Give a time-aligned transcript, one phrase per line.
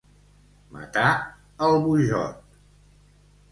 [0.77, 1.11] Matar
[1.67, 2.59] el Bujot.